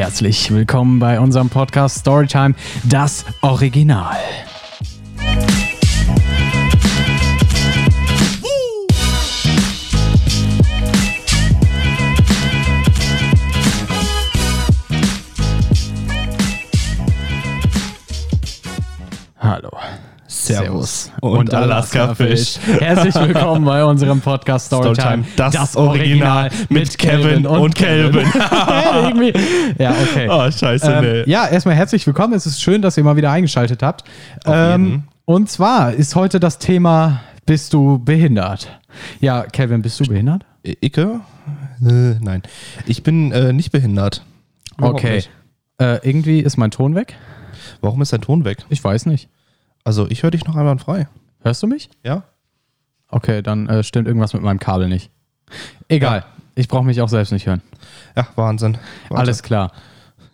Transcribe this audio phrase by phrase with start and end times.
[0.00, 2.54] herzlich willkommen bei unserem Podcast Storytime,
[2.84, 4.16] das Original.
[20.54, 22.58] Servus und Alaska-Fisch.
[22.80, 25.24] Herzlich willkommen bei unserem Podcast Storytime.
[25.24, 28.26] Storytime, das Original mit Kevin und Kelvin.
[29.78, 30.28] Ja, okay.
[30.28, 31.30] Oh, scheiße, Ähm, nee.
[31.30, 32.34] ja, erstmal herzlich willkommen.
[32.34, 34.04] Es ist schön, dass ihr mal wieder eingeschaltet habt.
[34.44, 38.80] Ähm, und zwar ist heute das Thema: Bist du behindert?
[39.20, 40.44] Ja, Kevin, bist du behindert?
[40.64, 41.20] Icke?
[41.82, 42.42] Äh, nein.
[42.86, 44.24] Ich bin äh, nicht behindert.
[44.76, 45.16] Warum okay.
[45.16, 45.30] nicht?
[45.78, 47.14] Äh, irgendwie ist mein Ton weg.
[47.80, 48.58] Warum ist dein Ton weg?
[48.68, 49.28] Ich weiß nicht.
[49.84, 51.08] Also, ich höre dich noch einmal frei.
[51.42, 51.90] Hörst du mich?
[52.04, 52.24] Ja?
[53.08, 55.10] Okay, dann äh, stimmt irgendwas mit meinem Kabel nicht.
[55.88, 56.24] Egal.
[56.54, 57.62] Ich brauche mich auch selbst nicht hören.
[58.16, 58.74] Ja, Wahnsinn.
[59.08, 59.16] Wahnsinn.
[59.16, 59.72] Alles klar.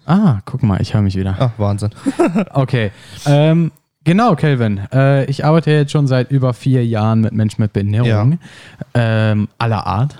[0.04, 1.36] Ah, guck mal, ich höre mich wieder.
[1.38, 1.90] Ah, Wahnsinn.
[2.50, 2.90] Okay.
[3.26, 3.72] Ähm,
[4.06, 4.80] genau, Kelvin.
[4.92, 8.38] Äh, ich arbeite jetzt schon seit über vier Jahren mit Menschen mit Behinderung.
[8.94, 10.16] Ähm, aller Art.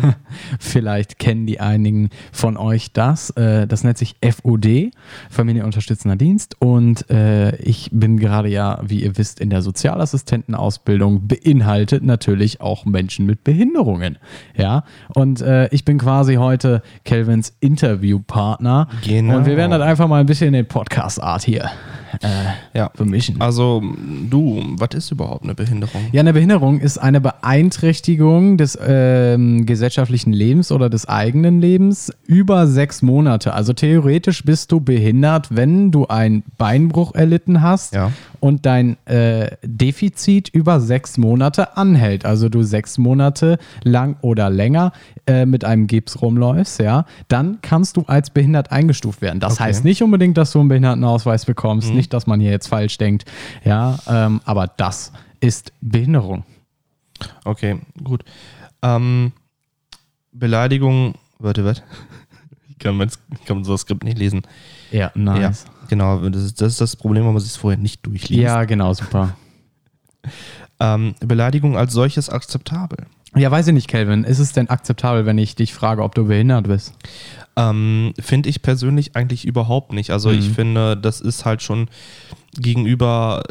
[0.58, 3.30] Vielleicht kennen die einigen von euch das.
[3.30, 4.92] Äh, das nennt sich FUD,
[5.28, 6.56] Familienunterstützender Dienst.
[6.60, 12.86] Und äh, ich bin gerade ja, wie ihr wisst, in der Sozialassistentenausbildung beinhaltet natürlich auch
[12.86, 14.16] Menschen mit Behinderungen.
[14.56, 14.84] Ja.
[15.14, 18.88] Und äh, ich bin quasi heute Kelvins Interviewpartner.
[19.04, 19.36] Genau.
[19.36, 21.70] Und wir werden dann einfach mal ein bisschen in den Podcast-Art hier
[22.22, 22.90] äh, Ja.
[22.94, 23.40] vermischen.
[23.40, 23.82] Also,
[24.30, 26.02] du, was ist überhaupt eine Behinderung?
[26.12, 32.66] Ja, eine Behinderung ist eine Beeinträchtigung des ähm, gesellschaftlichen Lebens oder des eigenen Lebens über
[32.66, 33.54] sechs Monate.
[33.54, 38.12] Also theoretisch bist du behindert, wenn du einen Beinbruch erlitten hast Ja.
[38.44, 42.26] Und dein äh, Defizit über sechs Monate anhält.
[42.26, 44.92] Also du sechs Monate lang oder länger
[45.26, 49.40] äh, mit einem Gips rumläufst, ja, dann kannst du als behindert eingestuft werden.
[49.40, 49.62] Das Okay.
[49.62, 53.24] heißt nicht unbedingt, dass du einen Behindertenausweis bekommst, nicht, dass man hier jetzt falsch denkt,
[53.64, 55.10] ja, ähm, aber das
[55.40, 56.44] ist Behinderung.
[57.46, 58.24] Okay, gut.
[58.82, 59.32] Ähm,
[60.32, 61.14] Beleidigung.
[61.38, 61.82] Warte, was?
[62.76, 63.08] Ich kann, mein,
[63.40, 64.42] ich kann so das Skript nicht lesen.
[64.90, 65.64] Ja, nice.
[65.66, 66.28] Ja, genau.
[66.28, 68.42] Das ist, das ist das Problem, wenn man sich es vorher nicht durchliest.
[68.42, 69.36] Ja, genau, super.
[70.80, 73.06] Ähm, Beleidigung als solches akzeptabel.
[73.36, 74.24] Ja, weiß ich nicht, Kelvin.
[74.24, 76.94] Ist es denn akzeptabel, wenn ich dich frage, ob du behindert bist?
[77.56, 80.10] Ähm, finde ich persönlich eigentlich überhaupt nicht.
[80.10, 80.54] Also ich Mhm.
[80.54, 81.88] finde, das ist halt schon
[82.54, 83.44] gegenüber.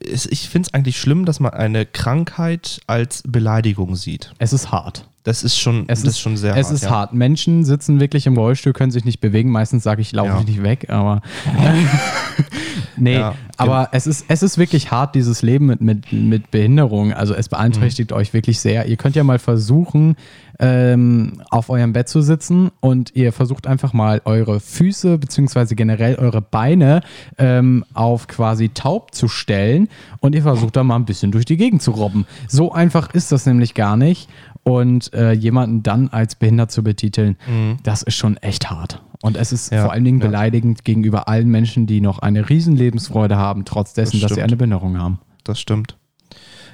[0.00, 4.32] Ich finde es eigentlich schlimm, dass man eine Krankheit als Beleidigung sieht.
[4.38, 5.06] Es ist hart.
[5.24, 6.74] Das ist schon, Es das ist schon sehr Es hart.
[6.74, 6.90] ist ja.
[6.90, 7.12] hart.
[7.14, 9.50] Menschen sitzen wirklich im Rollstuhl, können sich nicht bewegen.
[9.50, 10.40] Meistens sage ich, laufe Ja.
[10.40, 11.22] ich nicht weg, aber.
[12.96, 17.12] nee, Ja, aber es ist, es ist wirklich hart, dieses Leben mit, mit, mit Behinderung.
[17.12, 18.16] Also es beeinträchtigt Mhm.
[18.16, 18.86] euch wirklich sehr.
[18.86, 20.16] Ihr könnt ja mal versuchen,
[20.60, 26.14] ähm, auf eurem Bett zu sitzen und ihr versucht einfach mal eure Füße beziehungsweise generell
[26.16, 27.00] eure Beine
[27.38, 29.88] ähm, auf quasi taub zu stellen
[30.20, 32.26] und ihr versucht da mal ein bisschen durch die Gegend zu robben.
[32.46, 34.28] So einfach ist das nämlich gar nicht.
[34.64, 37.36] Und äh, jemanden dann als behindert zu betiteln,
[37.82, 39.02] das ist schon echt hart.
[39.22, 39.76] Und es ist Mhm.
[39.76, 40.26] Ja, vor allen Dingen ja.
[40.26, 44.42] beleidigend gegenüber allen Menschen, die noch eine riesen Lebensfreude haben, trotz dessen, Das dass sie
[44.42, 45.18] eine Behinderung haben.
[45.44, 45.96] Das stimmt.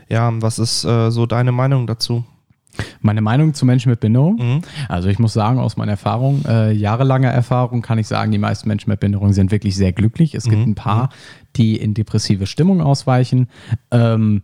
[0.08, 2.24] Ja, was ist äh, so deine Meinung dazu?
[3.00, 4.36] Meine Meinung zu Menschen mit Behinderung?
[4.36, 4.60] Mhm.
[4.88, 8.68] Also ich muss sagen, aus meiner Erfahrung, äh, jahrelanger Erfahrung, kann ich sagen, die meisten
[8.68, 10.34] Menschen mit Behinderung sind wirklich sehr glücklich.
[10.36, 10.50] Es Mhm.
[10.50, 11.08] gibt ein paar,
[11.56, 13.48] die in depressive Stimmung ausweichen.
[13.90, 14.42] Ähm,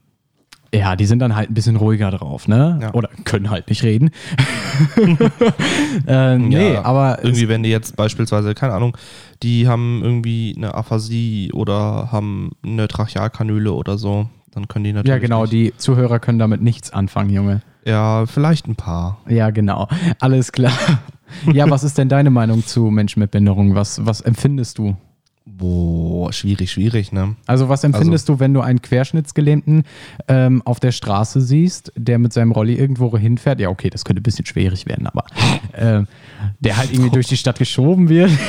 [0.77, 2.79] ja, die sind dann halt ein bisschen ruhiger drauf, ne?
[2.83, 2.95] Ja.
[2.95, 4.11] Oder können halt nicht reden.
[6.07, 8.97] äh, nee, Ja, aber Irgendwie, wenn die jetzt beispielsweise, keine Ahnung,
[9.43, 15.11] die haben irgendwie eine Aphasie oder haben eine Trachealkanüle oder so, dann können die natürlich.
[15.15, 15.53] ja genau, Nicht.
[15.53, 17.63] die Zuhörer können damit nichts anfangen, Junge.
[17.85, 19.19] Ja, vielleicht ein paar.
[19.29, 19.89] Ja, genau.
[20.21, 20.73] Alles klar.
[21.53, 23.75] Ja, was ist denn deine Meinung zu Menschen mit Behinderung?
[23.75, 24.97] Was, was empfindest du?
[25.59, 27.35] Boah, schwierig, schwierig, ne?
[27.47, 29.85] Also was empfindest du, wenn du einen Querschnittsgelähmten
[30.29, 33.59] ähm, auf der Straße siehst, der mit seinem Rolli irgendwo hinfährt?
[33.61, 35.25] Ja, okay, das könnte ein bisschen schwierig werden, aber
[35.75, 36.09] ähm,
[36.61, 38.31] der halt irgendwie durch die Stadt geschoben wird.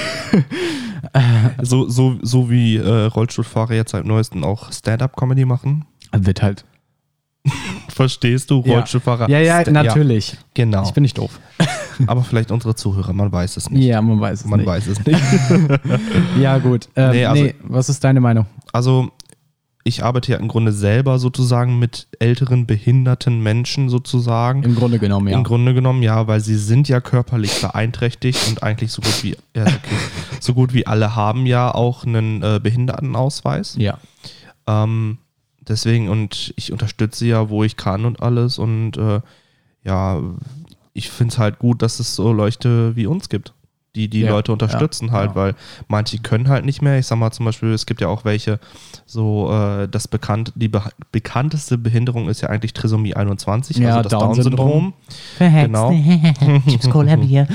[1.62, 5.86] So, so, so wie äh, Rollstuhlfahrer jetzt seit neuestem auch Stand-up-Comedy machen.
[6.12, 6.66] Wird halt.
[7.88, 8.74] Verstehst du, Ja.
[8.76, 9.30] Rollstuhlfahrer?
[9.30, 10.38] Ja, ja, Sta- natürlich.
[10.54, 10.84] genau.
[10.84, 11.40] Ich bin nicht doof.
[12.08, 13.84] Aber vielleicht unsere Zuhörer, man weiß es nicht.
[13.86, 14.68] Ja, man weiß es man nicht.
[14.68, 15.20] weiß es nicht.
[16.40, 16.90] Ja, gut.
[16.96, 18.46] Ähm, nee, Nee, also- was ist deine Meinung?
[18.74, 19.10] Also,
[19.84, 24.64] ich arbeite ja im Grunde selber sozusagen mit älteren, behinderten Menschen sozusagen.
[24.64, 25.38] Im Grunde genommen, ja.
[25.38, 29.38] Im Grunde genommen ja, weil sie sind ja körperlich beeinträchtigt und eigentlich so gut wie,
[29.56, 29.78] ja, okay,
[30.42, 33.76] so gut wie alle haben ja auch einen äh, Behindertenausweis.
[33.80, 33.98] ja.
[34.68, 35.20] Ähm,
[35.66, 38.60] deswegen, und ich unterstütze ja, wo ich kann und alles.
[38.60, 39.22] Und äh,
[39.86, 40.20] ja,
[40.98, 43.54] ich finde es halt gut, dass es so Leute wie uns gibt.
[43.96, 45.36] die die Ja, Leute unterstützen ja, halt, ja.
[45.36, 45.56] weil
[45.88, 47.00] manche können halt nicht mehr.
[47.00, 48.60] Ich sag mal zum Beispiel, es gibt ja auch welche,
[49.08, 54.10] so äh, das bekannt, die be bekannteste Behinderung ist ja eigentlich Trisomie 21, Ja, also
[54.10, 54.94] das Down-Syndrom.
[55.38, 55.66] Verhext.
[55.74, 55.92] Genau.
[56.70, 57.48] Chips Cola Bier.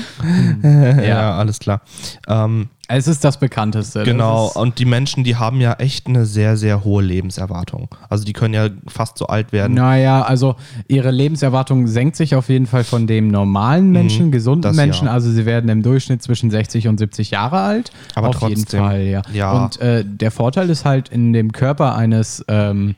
[0.63, 1.37] ja.
[1.37, 1.81] alles klar.
[2.27, 3.99] Ähm, Es ist das bekannteste.
[3.99, 7.87] Das Genau, ist- und die Menschen, die haben ja echt eine sehr, sehr hohe Lebenserwartung.
[8.09, 9.73] Also die können ja fast so alt werden.
[9.75, 10.55] Naja, also
[10.89, 15.07] ihre Lebenserwartung senkt sich auf jeden Fall von dem normalen Menschen, gesunden Mhm, das Menschen.
[15.07, 15.13] ja.
[15.13, 17.91] Also sie werden im Durchschnitt zwischen 60 und 70 Jahre alt.
[18.15, 19.21] Aber auf jeden trotzdem, Fall, ja.
[19.33, 19.63] ja.
[19.63, 22.95] Und äh, der Vorteil ist halt in dem Körper eines ähm,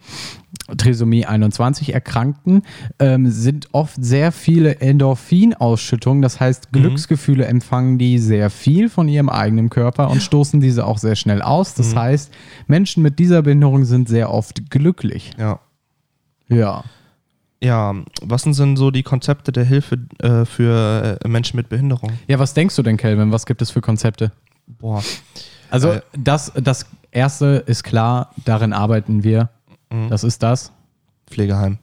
[0.77, 2.63] Trisomie 21 Erkrankten
[2.99, 6.21] ähm, sind oft sehr viele Endorphinausschüttungen.
[6.21, 6.79] Das heißt, Mhm.
[6.81, 11.41] Glücksgefühle empfangen die sehr viel von ihrem eigenen Körper und stoßen diese auch sehr schnell
[11.41, 11.73] aus.
[11.75, 11.99] Das Mhm.
[11.99, 12.33] heißt,
[12.67, 15.31] Menschen mit dieser Behinderung sind sehr oft glücklich.
[15.37, 15.59] Ja.
[16.47, 16.83] Ja.
[17.63, 22.11] Ja, was sind denn so die Konzepte der Hilfe äh, für äh, Menschen mit Behinderung?
[22.27, 23.31] Ja, was denkst du denn, Kelvin?
[23.31, 24.31] Was gibt es für Konzepte?
[24.67, 25.01] Boah.
[25.71, 29.49] Also, Äh, das, das erste ist klar, darin arbeiten wir.
[30.09, 30.71] Das ist das.
[31.27, 31.79] Pflegeheim.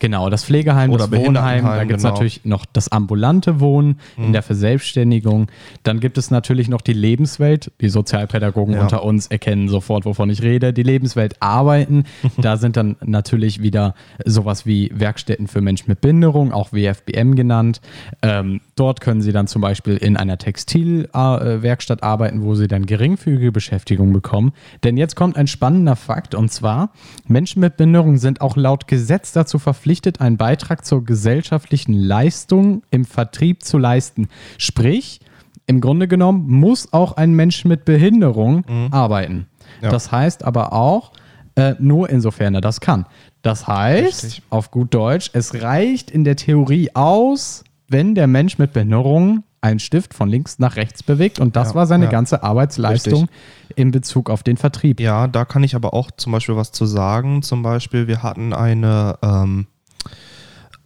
[0.00, 2.14] Genau, das Pflegeheim, Oder das Wohnheim, da gibt es genau.
[2.14, 4.24] natürlich noch das ambulante Wohnen Mhm.
[4.24, 5.48] in der Verselbstständigung.
[5.82, 7.70] Dann gibt es natürlich noch die Lebenswelt.
[7.82, 8.80] Die Sozialpädagogen Ja.
[8.82, 10.72] unter uns erkennen sofort, wovon ich rede.
[10.72, 12.04] Die Lebenswelt arbeiten.
[12.38, 13.94] da sind dann natürlich wieder
[14.24, 17.82] sowas wie Werkstätten für Menschen mit Behinderung, auch WFBM genannt.
[18.22, 23.52] Ähm, dort können sie dann zum Beispiel in einer Textilwerkstatt arbeiten, wo sie dann geringfügige
[23.52, 24.52] Beschäftigung bekommen.
[24.82, 26.90] Denn jetzt kommt ein spannender Fakt und zwar,
[27.28, 29.58] Menschen mit Behinderung sind auch laut Gesetz dazu
[29.90, 34.28] verpflichtet, einen Beitrag zur gesellschaftlichen Leistung im Vertrieb zu leisten.
[34.56, 35.18] Sprich,
[35.66, 39.34] im Grunde genommen muss auch ein Mensch mit Behinderung arbeiten.
[39.34, 39.46] Mhm.
[39.82, 39.90] Ja.
[39.90, 41.10] Das heißt aber auch,
[41.56, 43.04] äh, nur insofern er das kann.
[43.42, 44.42] Das heißt, Richtig.
[44.50, 49.80] auf gut Deutsch, es reicht in der Theorie aus, wenn der Mensch mit Behinderung einen
[49.80, 52.10] Stift von links nach rechts bewegt und das Ja, war seine ja.
[52.10, 53.28] ganze Arbeitsleistung
[53.76, 55.00] in Bezug auf den Vertrieb.
[55.00, 57.42] Ja, da kann ich aber auch zum Beispiel was zu sagen.
[57.42, 59.66] Zum Beispiel, wir hatten eine, ähm,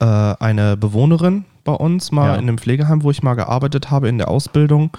[0.01, 2.35] äh, eine Bewohnerin bei uns mal Ja.
[2.35, 4.91] in einem Pflegeheim, wo ich mal gearbeitet habe in der Ausbildung,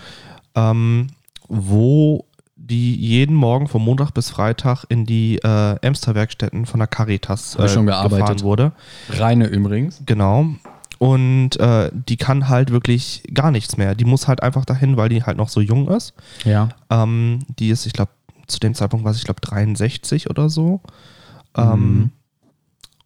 [0.56, 1.07] ähm,
[1.47, 2.25] wo
[2.56, 7.68] die jeden Morgen von Montag bis Freitag in die äh, Emster-Werkstätten von der Caritas äh,
[7.69, 8.19] schon gearbeitet.
[8.19, 8.71] gefahren wurde.
[9.09, 10.01] Reine übrigens.
[10.06, 10.47] Genau.
[10.97, 13.94] Und äh, die kann halt wirklich gar nichts mehr.
[13.94, 16.13] Die muss halt einfach dahin, weil die halt noch so jung ist.
[16.45, 16.69] Ja.
[16.89, 18.12] Ähm, die ist, ich glaube,
[18.47, 20.81] zu dem Zeitpunkt war sie, ich glaube, 63 oder so.
[21.57, 21.62] Mhm.
[21.63, 22.12] Ähm,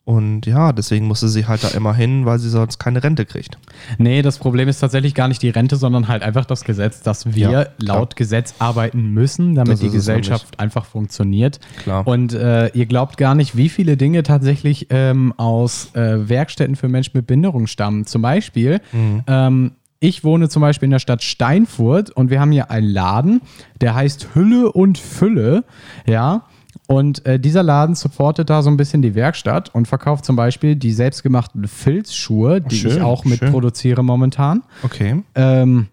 [0.10, 3.60] und ja, deswegen musste sie halt da immer hin, weil sie sonst keine Rente kriegt.
[4.00, 7.36] Nee, das Problem ist tatsächlich gar nicht die Rente, sondern halt einfach das Gesetz, dass
[7.36, 11.60] wir Ja, laut Gesetz arbeiten müssen, damit die Gesellschaft einfach funktioniert.
[11.84, 12.08] Klar.
[12.08, 16.88] Und äh, ihr glaubt gar nicht, wie viele Dinge tatsächlich ähm, aus äh, Werkstätten für
[16.88, 18.08] Menschen mit Behinderung stammen.
[18.08, 19.24] Zum Beispiel, Mhm.
[19.28, 23.42] ähm, ich wohne zum Beispiel in der Stadt Steinfurt und wir haben hier einen Laden,
[23.82, 25.66] der heißt Hülle und Fülle,
[26.08, 26.46] ja.
[26.92, 30.76] Und äh, dieser Laden supportet da so ein bisschen die Werkstatt und verkauft zum Beispiel
[30.76, 33.52] die selbstgemachten Filzschuhe, die ich schön, auch mit schön.
[33.52, 34.64] produziere momentan.
[34.82, 35.22] Okay.
[35.36, 35.90] Ähm,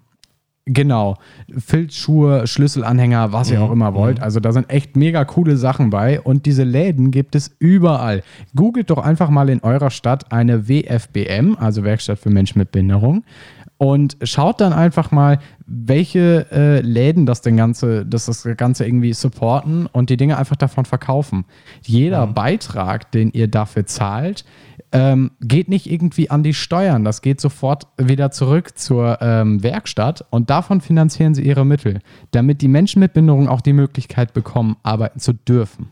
[0.64, 1.18] genau.
[1.54, 4.22] Filzschuhe, Schlüsselanhänger, was ihr auch immer wollt.
[4.22, 6.18] Also da sind echt mega coole Sachen bei.
[6.18, 8.22] Und diese Läden gibt es überall.
[8.54, 13.22] Googelt doch einfach mal in eurer Stadt eine WFBM, also Werkstatt für Menschen mit Behinderung.
[13.78, 19.12] Und schaut dann einfach mal, welche äh, Läden das denn Ganze, das, das Ganze irgendwie
[19.12, 21.44] supporten und die Dinge einfach davon verkaufen.
[21.82, 24.44] Jeder Beitrag, den ihr dafür zahlt,
[24.92, 27.04] ähm, geht nicht irgendwie an die Steuern.
[27.04, 32.62] Das geht sofort wieder zurück zur ähm, Werkstatt und davon finanzieren sie ihre Mittel, damit
[32.62, 35.90] die Menschen mit Behinderung auch die Möglichkeit bekommen, arbeiten zu dürfen.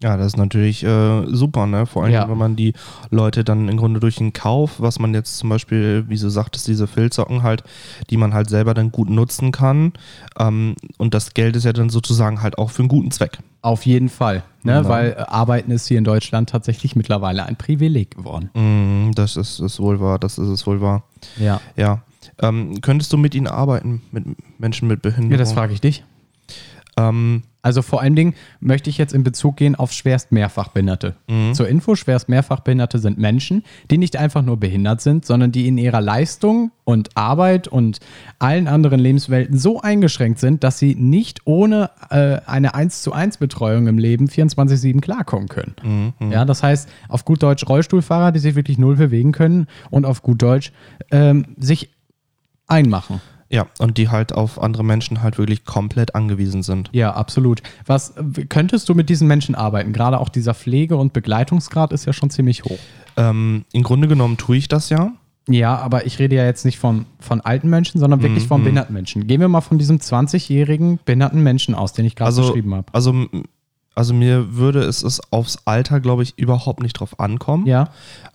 [0.00, 1.84] Ja, das ist natürlich äh, super, ne?
[1.84, 2.28] Vor allem, Ja.
[2.28, 2.72] wenn man die
[3.10, 6.68] Leute dann im Grunde durch den Kauf, was man jetzt zum Beispiel, wie du sagtest,
[6.68, 7.64] diese Filzsocken halt,
[8.08, 9.92] die man halt selber dann gut nutzen kann.
[10.38, 13.38] Ähm, und das Geld ist ja dann sozusagen halt auch für einen guten Zweck.
[13.60, 14.74] Auf jeden Fall, ne?
[14.76, 14.88] Genau.
[14.88, 18.50] weil äh, Arbeiten ist hier in Deutschland tatsächlich mittlerweile ein Privileg geworden.
[18.54, 21.02] Mm, das ist, ist wohl wahr, das ist es wohl wahr.
[21.38, 22.02] Ja, Ja.
[22.40, 24.24] Ähm, könntest du mit ihnen arbeiten, mit
[24.60, 25.32] Menschen mit Behinderung?
[25.32, 26.04] ja das frage ich dich.
[26.96, 31.16] ähm, Also vor allen Dingen möchte ich jetzt in Bezug gehen auf schwerst Mehrfachbehinderte.
[31.52, 35.76] Zur Info, schwerst Mehrfachbehinderte sind Menschen, die nicht einfach nur behindert sind, sondern die in
[35.76, 38.00] ihrer Leistung und Arbeit und
[38.38, 43.36] allen anderen Lebenswelten so eingeschränkt sind, dass sie nicht ohne äh, eine 1 zu 1
[43.36, 46.14] Betreuung im Leben 24-7 klarkommen können.
[46.32, 50.22] Ja, das heißt, auf gut Deutsch Rollstuhlfahrer, die sich wirklich null bewegen können und auf
[50.22, 50.72] gut Deutsch
[51.10, 51.90] ähm, sich
[52.66, 53.20] einmachen.
[53.50, 56.90] Ja, und die halt auf andere Menschen halt wirklich komplett angewiesen sind.
[56.92, 57.62] Ja, absolut.
[57.86, 58.12] Was
[58.48, 59.92] könntest du mit diesen Menschen arbeiten?
[59.92, 62.78] Gerade auch dieser Pflege- und Begleitungsgrad ist ja schon ziemlich hoch.
[63.16, 65.12] Ähm, Im Grunde genommen tue ich das ja.
[65.50, 68.60] Ja, aber ich rede ja jetzt nicht von, von alten Menschen, sondern wirklich Mhm, von
[68.60, 68.64] mhm.
[68.64, 69.26] behinderten Menschen.
[69.26, 72.86] Gehen wir mal von diesem 20-jährigen behinderten Menschen aus, den ich gerade Also, beschrieben habe.
[72.92, 73.14] also,
[73.94, 77.66] also mir würde es, es aufs Alter, glaube ich, überhaupt nicht drauf ankommen.
[77.66, 77.88] Ja,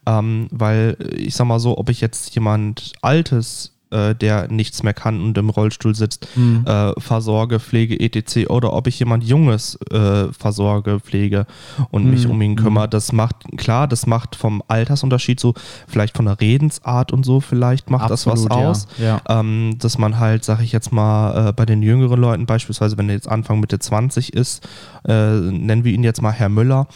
[0.07, 4.83] Ähm, weil äh, ich sag mal so, ob ich jetzt jemand Altes, äh, der nichts
[4.83, 6.65] mehr kann und im Rollstuhl sitzt, Mhm.
[6.65, 8.49] äh, versorge, pflege, etc.
[8.49, 11.45] oder ob ich jemand Junges äh, versorge, pflege
[11.91, 12.31] und mich Mhm.
[12.31, 15.53] um ihn kümmere, das macht, klar, das macht vom Altersunterschied so,
[15.87, 18.69] vielleicht von der Redensart und so, vielleicht macht das was Absolut, ja.
[18.69, 18.87] aus.
[18.97, 19.21] Ja.
[19.29, 23.09] Ähm, dass man halt, sag ich jetzt mal, äh, bei den jüngeren Leuten, beispielsweise, wenn
[23.09, 24.67] er jetzt Anfang Mitte 20 ist,
[25.07, 26.87] äh, nennen wir ihn jetzt mal Herr Müller,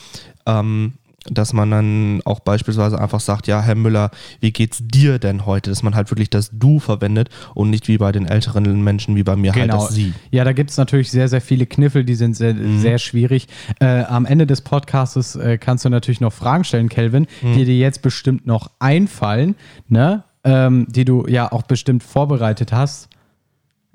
[0.46, 0.94] ähm,
[1.32, 5.70] dass man dann auch beispielsweise einfach sagt, ja, Herr Müller, wie geht's dir denn heute?
[5.70, 9.24] Dass man halt wirklich das Du verwendet und nicht wie bei den älteren Menschen, wie
[9.24, 10.14] bei mir halt das Sie.
[10.32, 12.80] Ja, da gibt es natürlich sehr, sehr viele Kniffel, die sind sehr, Mhm.
[12.80, 13.48] sehr schwierig.
[13.80, 17.54] Äh, am Ende des Podcasts äh, kannst du natürlich noch Fragen stellen, Kelvin, Mhm.
[17.54, 19.56] die dir jetzt bestimmt noch einfallen,
[19.88, 20.24] ne?
[20.44, 23.10] Ähm, die du ja auch bestimmt vorbereitet hast.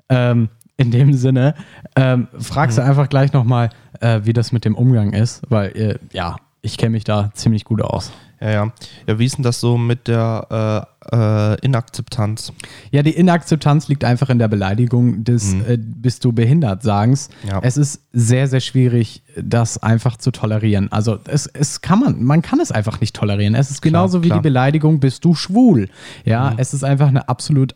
[0.09, 1.53] Ähm, in dem Sinne,
[1.95, 2.81] ähm, fragst Mhm.
[2.81, 3.69] du einfach gleich nochmal,
[4.01, 7.65] äh, wie das mit dem Umgang ist, weil, äh, ja, ich kenne mich da ziemlich
[7.65, 8.11] gut aus.
[8.41, 8.71] Ja, ja.
[9.07, 12.51] Ja, wie ist denn das so mit der äh, äh, Inakzeptanz?
[12.91, 17.29] Ja, die Inakzeptanz liegt einfach in der Beleidigung des äh, bist du behindert sagens.
[17.43, 17.49] Mhm.
[17.49, 17.59] Ja.
[17.63, 20.91] Es ist sehr, sehr schwierig, das einfach zu tolerieren.
[20.91, 23.55] Also es, es kann man, man kann es einfach nicht tolerieren.
[23.55, 24.39] Es ist genauso wie klar.
[24.39, 25.89] die Beleidigung, bist du schwul.
[26.25, 26.55] Ja, Mhm.
[26.57, 27.75] es ist einfach eine absolut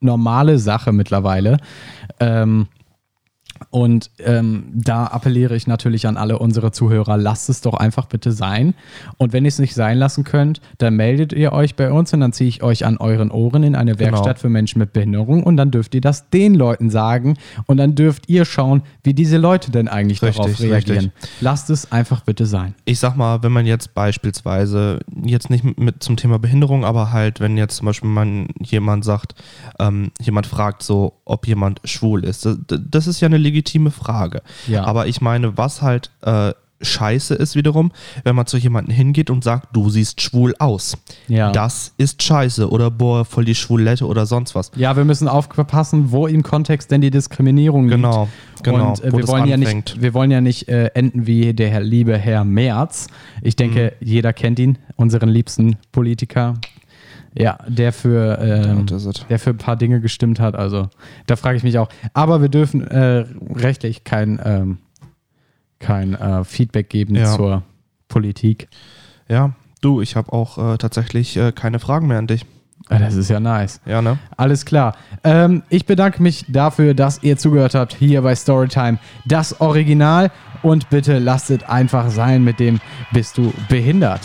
[0.00, 1.58] normale Sache mittlerweile.
[2.18, 2.66] Ähm,
[3.70, 8.32] und ähm, da appelliere ich natürlich an alle unsere Zuhörer, lasst es doch einfach bitte
[8.32, 8.74] sein.
[9.18, 12.20] Und wenn ihr es nicht sein lassen könnt, dann meldet ihr euch bei uns und
[12.20, 14.12] dann ziehe ich euch an euren Ohren in eine Genau.
[14.12, 17.94] Werkstatt für Menschen mit Behinderung und dann dürft ihr das den Leuten sagen und dann
[17.94, 21.12] dürft ihr schauen, wie diese Leute denn eigentlich darauf Richtig, reagieren.
[21.16, 21.30] richtig.
[21.40, 22.74] Lasst es einfach bitte sein.
[22.84, 27.40] ich sag mal, wenn man jetzt beispielsweise, jetzt nicht mit zum Thema Behinderung, aber halt,
[27.40, 29.34] wenn jetzt zum Beispiel man jemand sagt,
[29.78, 34.42] ähm, jemand fragt so, ob jemand schwul ist, das, das ist ja eine legitime Frage.
[34.68, 34.84] Ja.
[34.84, 36.52] Aber ich meine, was halt äh,
[36.84, 37.92] scheiße ist wiederum,
[38.24, 40.98] wenn man zu jemandem hingeht und sagt, du siehst schwul aus.
[41.28, 41.52] Ja.
[41.52, 44.72] Das ist scheiße oder boah, voll die Schwulette oder sonst was.
[44.74, 47.94] Ja, wir müssen aufpassen, wo im Kontext denn die Diskriminierung liegt.
[48.02, 48.28] Genau,
[48.64, 51.70] genau, Und äh, wir, wollen ja nicht, wir wollen ja nicht äh, enden wie der
[51.70, 53.06] Herr, liebe Herr Merz.
[53.42, 54.06] Ich denke, Mhm.
[54.06, 56.54] jeder kennt ihn, unseren liebsten Politiker.
[57.34, 58.86] Ja, der für, ähm,
[59.28, 60.54] der für ein paar Dinge gestimmt hat.
[60.54, 60.88] Also
[61.26, 61.88] da frage ich mich auch.
[62.12, 63.24] Aber wir dürfen äh,
[63.54, 64.78] rechtlich kein, ähm,
[65.78, 67.34] kein äh, Feedback geben Ja.
[67.34, 67.62] zur
[68.08, 68.68] Politik.
[69.28, 72.44] Ja, du, ich habe auch äh, tatsächlich äh, keine Fragen mehr an dich.
[72.88, 73.80] Ah, Das ist ja nice.
[73.86, 74.18] Ja, ne?
[74.36, 74.94] Alles klar.
[75.24, 78.98] Ähm, ich bedanke mich dafür, dass ihr zugehört habt hier bei Storytime.
[79.24, 80.30] Das Original.
[80.62, 82.80] Und bitte lasst es einfach sein mit dem
[83.12, 84.20] Bist du behindert?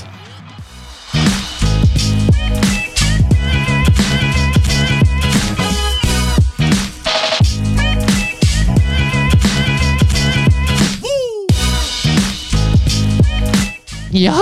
[14.18, 14.34] Ja,